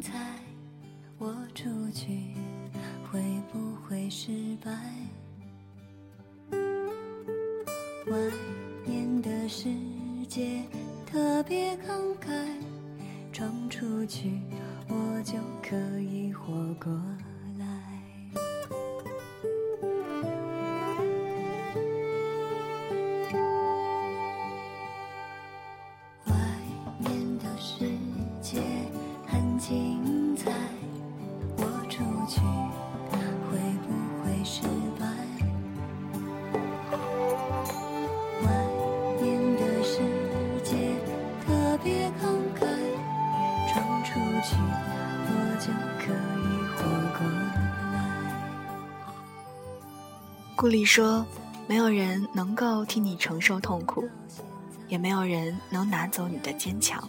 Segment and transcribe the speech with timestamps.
[0.00, 0.12] 猜
[1.18, 2.06] 我出去
[3.10, 3.20] 会
[3.52, 4.70] 不会失败？
[8.10, 8.18] 外
[8.86, 9.68] 面的世
[10.28, 10.62] 界
[11.06, 12.30] 特别慷慨
[13.32, 14.40] 闯出去
[14.88, 16.90] 我就可以活过。
[50.60, 51.24] 顾里说
[51.66, 54.06] ：“没有人能够替你承受痛苦，
[54.88, 57.02] 也没有人能拿走你的坚强。”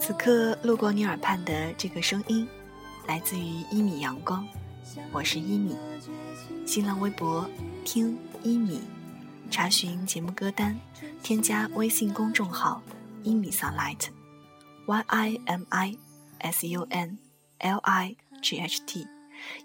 [0.00, 2.48] 此刻路过你耳畔的这个声音，
[3.06, 4.48] 来自于一米阳光，
[5.12, 5.76] 我是一米。
[6.66, 7.46] 新浪微博
[7.84, 8.80] 听一米，
[9.50, 10.80] 查询节目歌单，
[11.22, 12.80] 添加微信公众号
[13.22, 15.98] 一米 sunlight，y i m i
[16.38, 17.18] s u n
[17.58, 19.06] l i g h t。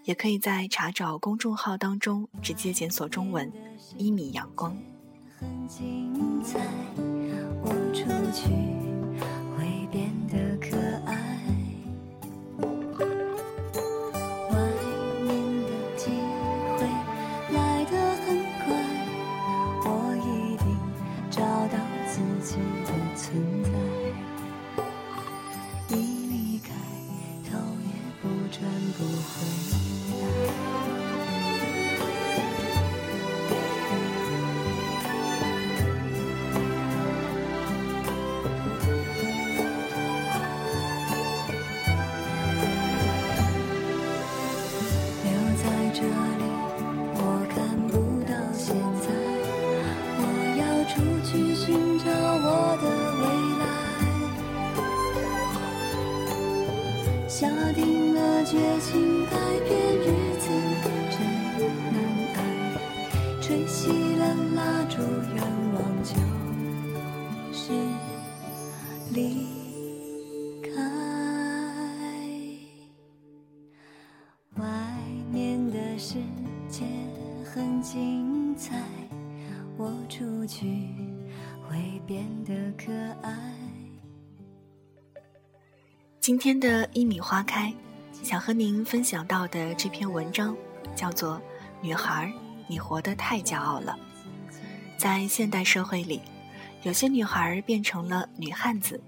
[0.04, 3.50] 也可以在查找公众号当中直接检索中文
[3.96, 4.76] “一米阳光”。
[57.38, 59.05] 下定了决心
[86.26, 87.72] 今天的一米花开，
[88.20, 90.56] 想和您分享到的这篇文章
[90.92, 91.36] 叫做
[91.80, 92.32] 《女孩，
[92.66, 93.96] 你活得太骄傲了》。
[94.98, 96.20] 在现代社会里，
[96.82, 99.00] 有些女孩变成了女汉子，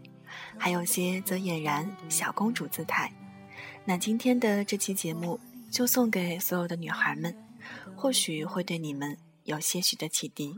[0.56, 3.12] 还有些则俨然小公主姿态。
[3.84, 5.40] 那今天的这期节目
[5.72, 7.36] 就送给所有的女孩们，
[7.96, 10.56] 或许会对你们有些许的启迪。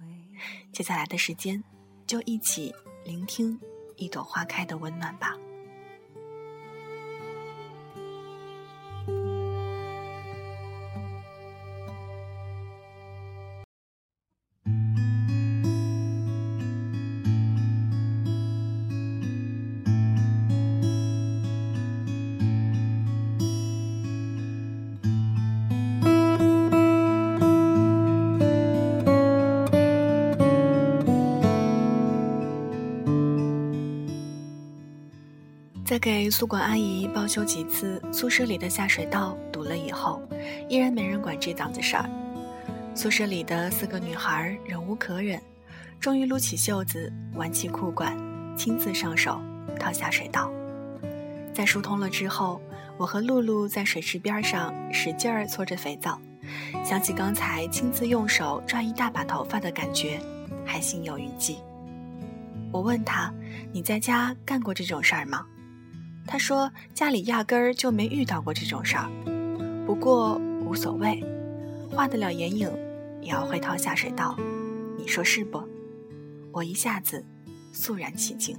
[0.75, 1.65] 接下来的时间，
[2.06, 3.59] 就一起聆听
[3.97, 5.34] 一朵花开的温暖吧。
[35.90, 40.22] 在给宿管阿姨报修几次宿舍里的下水道堵了以后，
[40.69, 42.08] 依然没人管这档子事儿。
[42.94, 45.42] 宿舍里的四个女孩忍无可忍，
[45.98, 48.16] 终于撸起袖子，挽起裤管，
[48.56, 49.42] 亲自上手
[49.81, 50.48] 掏下水道。
[51.52, 52.62] 在疏通了之后，
[52.96, 56.20] 我和露露在水池边上使劲儿搓着肥皂，
[56.84, 60.20] 想起刚才亲自用手抓一大把头发的感觉，
[60.64, 61.56] 还心有余悸。
[62.70, 63.34] 我问她
[63.75, 65.44] ：“你在家干过这种事儿吗？”
[66.26, 69.11] 他说：“家里压根儿就没遇到过这种事儿。”
[69.87, 71.25] 不过无所谓，
[71.90, 72.70] 画得了眼影，
[73.20, 74.37] 也要会掏下水道，
[74.96, 75.61] 你说是不？
[76.52, 77.25] 我一下子
[77.72, 78.56] 肃然起敬。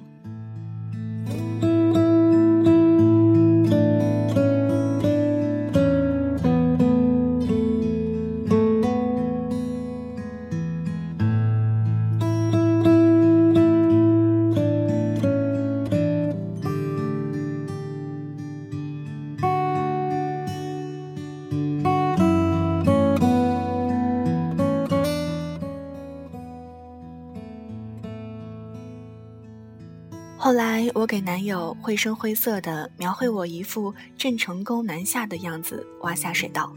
[30.43, 36.75] 后来，我给男友绘声绘色地描绘我一副郑成功南下的样子，挖下水道。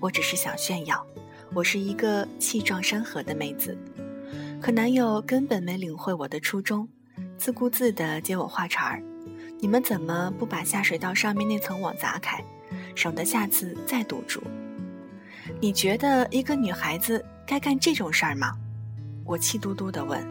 [0.00, 1.06] 我只是想炫耀，
[1.52, 3.76] 我是一个气壮山河的妹子。
[4.62, 6.88] 可男友根本没领会我的初衷，
[7.36, 9.02] 自顾自地接我话茬儿
[9.60, 12.42] ：“你们怎么不把下水道上面那层网砸开，
[12.94, 14.42] 省得下次再堵住？”
[15.60, 18.54] 你觉得一个女孩子该干这种事儿吗？
[19.22, 20.26] 我气嘟嘟地问：“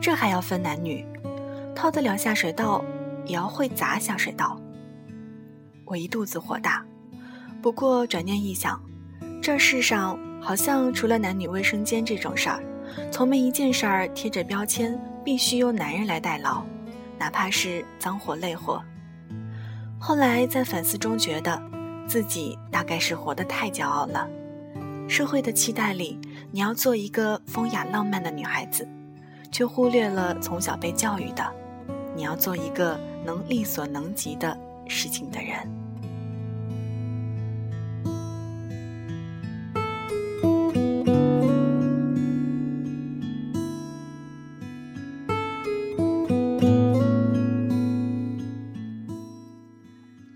[0.00, 1.06] 这还要分男女？”
[1.74, 2.84] 掏得了下水道，
[3.24, 4.60] 也要会砸下水道。
[5.84, 6.84] 我一肚子火大，
[7.60, 8.80] 不过转念一想，
[9.42, 12.62] 这世上好像除了男女卫生间这种事儿，
[13.10, 16.62] 从没一件事儿贴着标签必须由男人来代劳，
[17.18, 18.82] 哪怕是脏活累活。
[19.98, 21.60] 后来在反思中觉得，
[22.06, 24.28] 自己大概是活得太骄傲了。
[25.08, 26.18] 社会的期待里，
[26.52, 28.88] 你要做一个风雅浪漫的女孩子，
[29.50, 31.59] 却忽略了从小被教育的。
[32.14, 34.56] 你要做一个能力所能及的
[34.88, 35.68] 事情的人。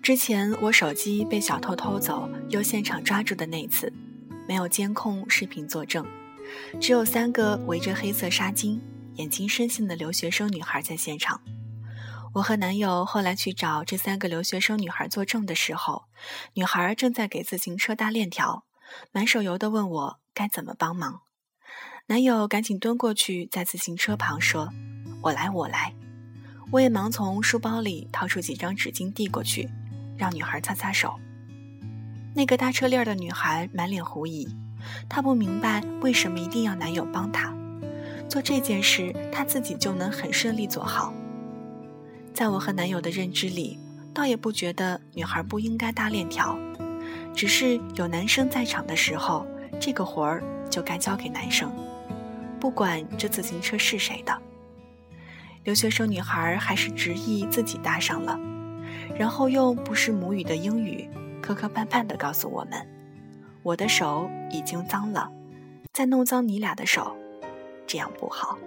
[0.01, 3.91] 之前我手机被小偷偷走又现场抓住的那次，
[4.47, 6.07] 没有监控视频作证，
[6.79, 8.79] 只有三个围着黑色纱巾、
[9.15, 11.41] 眼睛深陷的留学生女孩在现场。
[12.35, 16.07] 我和男友后来去找这三个留学生女孩作证的时候，
[16.55, 18.65] 女孩正在给自行车搭链条，
[19.13, 21.21] 满手油的问我该怎么帮忙。
[22.07, 24.71] 男友赶紧蹲过去，在自行车旁说
[25.23, 25.95] ：“我来，我来。”
[26.73, 29.71] 我也忙从书包里掏出几张纸巾递过去，
[30.19, 31.15] 让女孩擦擦手。
[32.35, 34.49] 那个搭车链的女孩满脸狐疑，
[35.09, 37.55] 她不明白为什么一定要男友帮她
[38.29, 41.15] 做这件事，她自己就能很顺利做好。
[42.35, 43.79] 在我和男友的认知里，
[44.13, 46.59] 倒也不觉得女孩不应该搭链条，
[47.33, 49.47] 只是有男生在场的时候，
[49.81, 51.73] 这个活儿就该交给男生，
[52.59, 54.37] 不管这自行车是谁的。
[55.63, 58.37] 留学生女孩还是执意自己搭上了，
[59.17, 61.09] 然后用不是母语的英语
[61.41, 62.85] 磕磕绊绊地告诉我们
[63.63, 65.31] ：“我的手已经脏了，
[65.93, 67.17] 再弄脏你俩的手，
[67.87, 68.59] 这样不好。”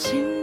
[0.00, 0.39] 情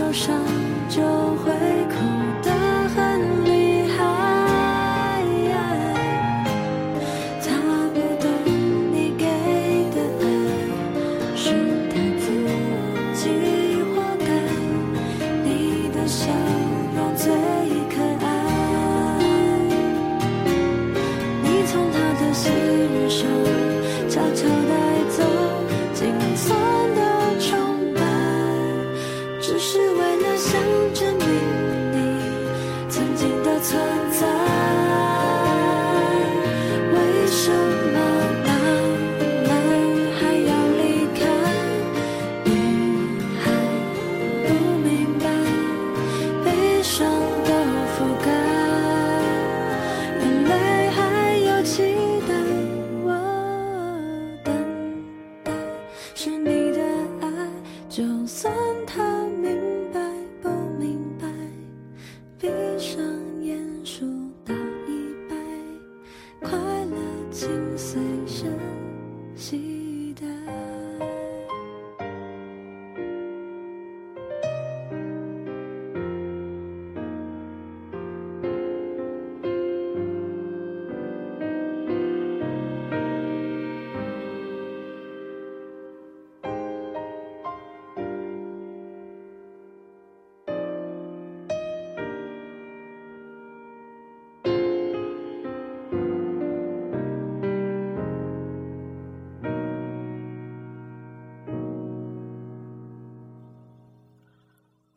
[0.00, 0.34] 受伤
[0.88, 1.52] 就会
[1.90, 1.94] 哭
[2.42, 2.50] 得
[2.88, 3.50] 很厉
[3.90, 3.98] 害。
[7.44, 7.46] 他
[7.92, 8.24] 不懂
[8.90, 9.24] 你给
[9.94, 10.24] 的爱，
[11.36, 11.44] 是
[11.90, 12.24] 他自
[13.14, 13.22] 己
[13.94, 14.24] 活该。
[15.44, 15.46] 你
[15.94, 16.32] 的笑
[16.96, 17.30] 容最
[17.90, 18.26] 可爱，
[21.42, 22.50] 你从他的心
[23.06, 23.18] 上
[24.08, 24.72] 悄悄带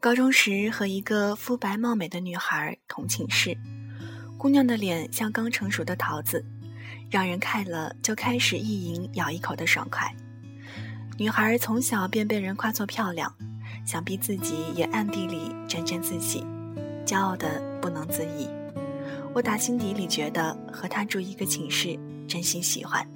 [0.04, 3.58] 高中时和一个肤白貌美的女孩同寝室，
[4.38, 6.44] 姑娘的脸像刚成熟的桃子，
[7.10, 10.14] 让人看了就开始意淫咬一口的爽快。
[11.18, 13.34] 女孩从小便被人夸作漂亮，
[13.86, 16.46] 想必自己也暗地里沾沾自喜，
[17.06, 18.50] 骄傲的不能自已。
[19.34, 23.08] 我打心底里觉得和她住一个寝室，真心喜欢。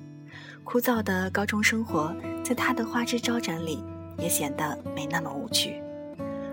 [0.64, 2.16] 枯燥的高中生活，
[2.46, 3.84] 在她的花枝招展里，
[4.18, 5.84] 也显得没那么无趣。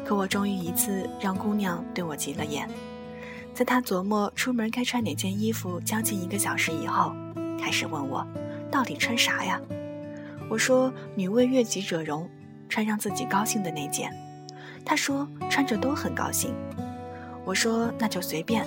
[0.04, 2.68] 可我终于一次让姑娘对我急了眼，
[3.54, 7.14] 在她琢磨出门该穿哪件衣服将近一个小时以后，
[7.58, 8.26] 开始问我，
[8.70, 9.60] 到底穿啥呀？
[10.50, 12.28] 我说女为悦己者容，
[12.68, 14.12] 穿让自己高兴的那件。
[14.84, 16.54] 她说穿着都很高兴。
[17.46, 18.66] 我说那就随便，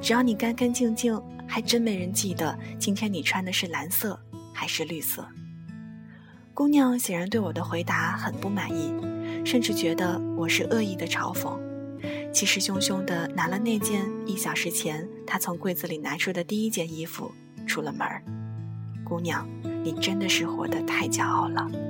[0.00, 4.18] 只要你干干净净，还真没人记得今天你穿的是蓝色
[4.54, 5.26] 还是绿色。
[6.54, 9.09] 姑娘显然对我的回答很不满意。
[9.44, 11.58] 甚至觉得我是恶意的嘲讽，
[12.32, 17.32] 气势汹汹地拿了那件一小时前他从柜子里拿出的第一件衣服
[17.66, 18.22] 出了门儿。
[19.04, 19.48] 姑娘，
[19.82, 21.89] 你真的是活得太骄傲了。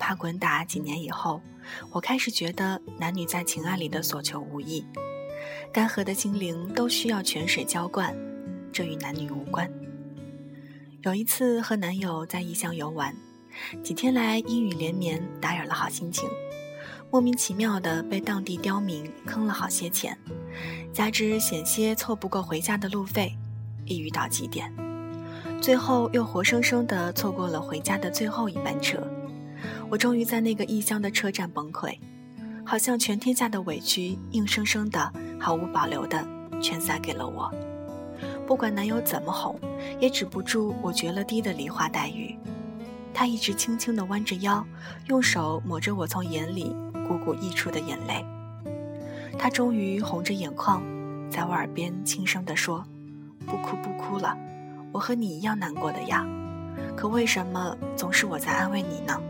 [0.00, 1.40] 爬滚打几年以后，
[1.92, 4.84] 我开始觉得男女在情爱里的所求无异，
[5.70, 8.16] 干涸的心灵都需要泉水浇灌，
[8.72, 9.70] 这与男女无关。
[11.02, 13.14] 有一次和男友在异乡游玩，
[13.84, 16.28] 几天来阴雨连绵，打扰了好心情，
[17.10, 20.18] 莫名其妙的被当地刁民坑了好些钱，
[20.92, 23.36] 加之险些凑不够回家的路费，
[23.84, 24.72] 抑郁到极点。
[25.60, 29.06] 最后又活生生地错过了回家的最后一班车，
[29.90, 31.98] 我终于在那个异乡的车站崩溃，
[32.64, 36.24] 好像全天下的委屈硬生生的、毫无保留的
[36.62, 37.52] 全撒给了我。
[38.46, 39.58] 不管男友怎么哄，
[39.98, 42.38] 也止不住我绝了堤的梨花带雨。
[43.12, 44.64] 他一直轻轻地弯着腰，
[45.08, 46.72] 用手抹着我从眼里
[47.08, 48.24] 汩汩溢出的眼泪。
[49.36, 50.80] 他终于红着眼眶，
[51.28, 52.84] 在我耳边轻声地说
[53.44, 54.38] ：“不哭不哭了。”
[54.92, 56.24] 我和你一样难过的呀，
[56.96, 59.20] 可为什么总是我在安慰你呢？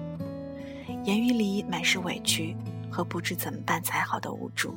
[1.04, 2.54] 言语里满是委屈
[2.90, 4.74] 和不知怎么办才好的无助。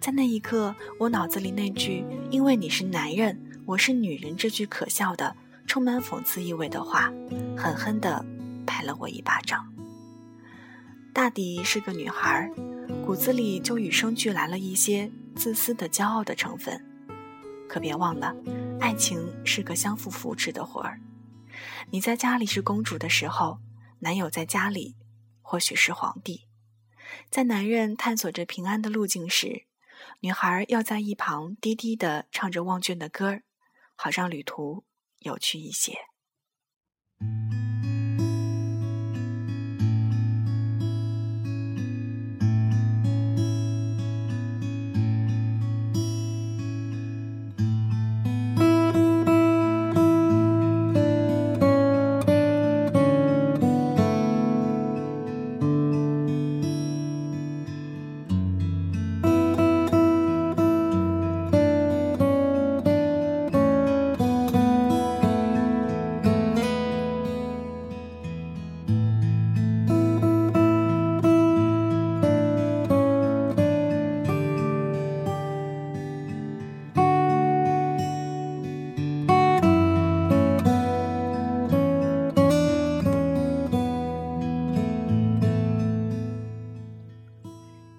[0.00, 5.34] 在那一刻，我脑子里那句“因为你是男人，我是女人”这句可笑的、
[5.66, 7.12] 充满讽刺意味的话，
[7.56, 8.24] 狠狠地
[8.66, 9.64] 拍了我一巴掌。
[11.14, 12.50] 大抵是个女孩，
[13.04, 16.84] 骨子里就与生俱来了一些自私的、骄傲的成分。
[17.68, 18.34] 可别忘了。
[18.78, 21.00] 爱情是个相互扶持的活儿，
[21.90, 23.58] 你在家里是公主的时候，
[24.00, 24.96] 男友在家里
[25.42, 26.46] 或许是皇帝。
[27.30, 29.64] 在男人探索着平安的路径时，
[30.20, 33.42] 女孩要在一旁低低的唱着忘倦的歌儿，
[33.94, 34.84] 好让旅途
[35.20, 35.98] 有趣一些。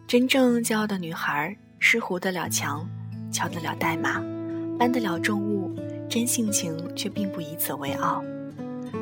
[0.08, 2.88] 真正骄傲的女孩是糊得了墙，
[3.30, 4.24] 敲得了代码，
[4.80, 5.76] 搬得了重物，
[6.08, 8.24] 真性情却并不以此为傲。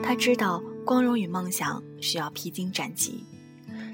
[0.01, 3.23] 她知道光荣与梦想需要披荆斩棘，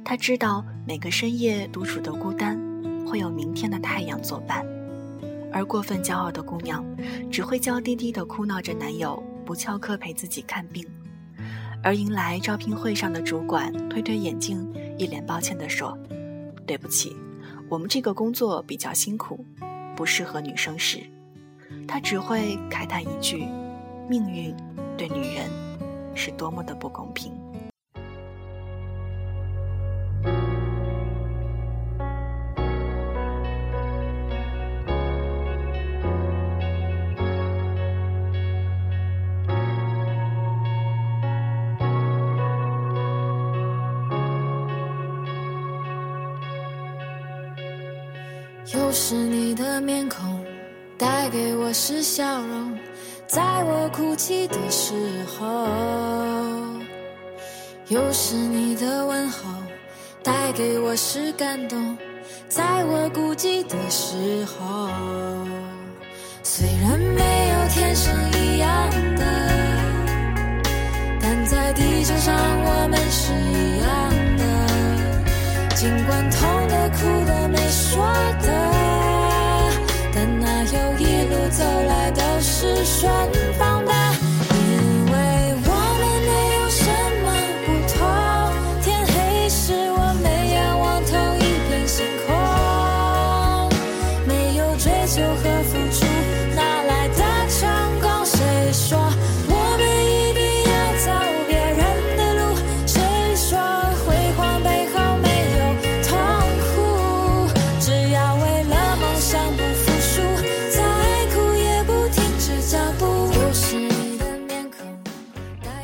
[0.05, 2.57] 她知道每个深夜独处的孤单
[3.05, 4.65] 会有明天的太阳作伴。
[5.51, 6.81] 而过分骄傲的姑娘，
[7.29, 10.87] 只会娇滴滴地哭闹着男友不翘课陪自己看病，
[11.83, 14.65] 而迎来招聘会上的主管推推眼镜，
[14.97, 15.97] 一脸抱歉地说。
[16.71, 17.13] 对不起，
[17.67, 19.43] 我们这个工作比较辛苦，
[19.93, 21.01] 不适合女生时，
[21.85, 23.45] 他只会慨叹一句
[24.07, 24.55] ：“命运
[24.97, 25.49] 对女人
[26.15, 27.33] 是多么的不公平。”
[52.13, 52.77] 笑容，
[53.25, 55.47] 在我哭泣的时候；
[57.87, 59.49] 又是你的问候，
[60.21, 61.97] 带给我是感动，
[62.49, 64.89] 在我孤寂的时候。
[66.43, 67.30] 虽然没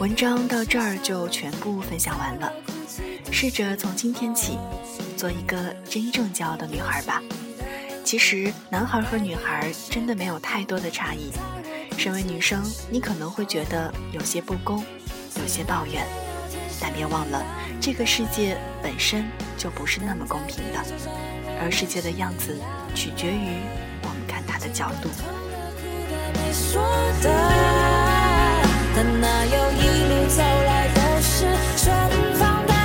[0.08, 2.50] 文章到这儿就全部分享完了。
[3.30, 4.58] 试着从今天起，
[5.18, 7.22] 做一个真正骄傲的女孩吧。
[8.06, 11.30] 其实，男孩和女孩真的没有太多的差异。
[11.98, 14.82] 身为女生，你可能会觉得有些不公，
[15.42, 16.08] 有些抱怨，
[16.80, 17.46] 但别忘了，
[17.82, 19.26] 这个世界本身
[19.58, 20.82] 就不是那么公平的。
[21.60, 22.56] 而世界的样子，
[22.96, 23.60] 取决于
[24.04, 25.10] 我们看它的角度。
[29.00, 31.46] 但那又一路走来都是
[31.78, 31.96] 顺
[32.34, 32.66] 风。
[32.66, 32.77] 的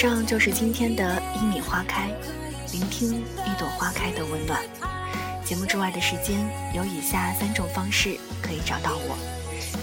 [0.00, 2.08] 上就是今天的一米花开，
[2.72, 4.58] 聆听一朵花开的温暖。
[5.44, 6.38] 节目之外的时间
[6.74, 9.18] 有以下三种方式可以找到我：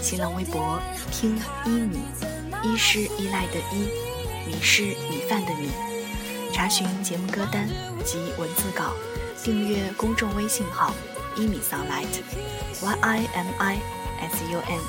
[0.02, 2.00] 新浪微博听一米，
[2.64, 3.86] 一是依赖的依，
[4.44, 5.70] 米是米饭的米。
[6.52, 7.68] 查询节目歌单
[8.04, 8.94] 及文字稿，
[9.44, 10.92] 订阅公众微信号
[11.36, 13.78] 一米 sunlight，y i m i
[14.32, 14.80] s u n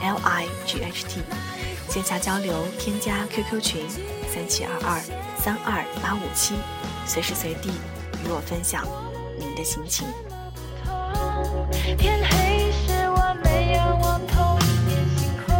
[0.00, 1.22] l i g h t。
[1.88, 3.82] 线下交流，添加 QQ 群
[4.36, 5.00] 三七二二
[5.38, 6.56] 三二八五七，
[7.06, 7.70] 随时随地
[8.22, 8.84] 与我分享
[9.38, 10.06] 您的心情。
[11.96, 13.34] 天黑时，我
[14.02, 14.66] 望同一
[15.16, 15.56] 星空。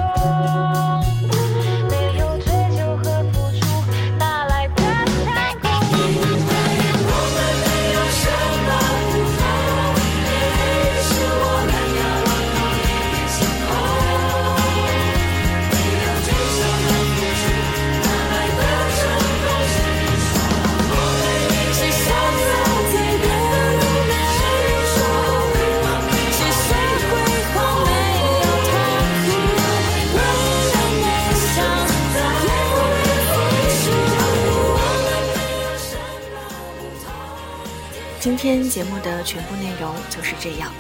[38.77, 40.71] 节目的全部内容就是这样。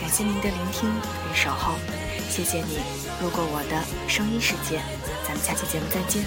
[0.00, 1.74] 感谢您的聆听与守候
[2.30, 2.78] 谢谢你
[3.20, 4.80] 路过我的声音世界
[5.28, 6.24] 咱们下期节目再见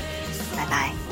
[0.55, 1.04] 拜拜。